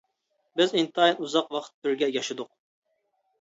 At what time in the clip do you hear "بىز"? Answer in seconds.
0.61-0.71